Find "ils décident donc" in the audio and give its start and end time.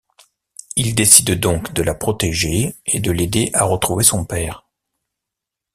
0.75-1.73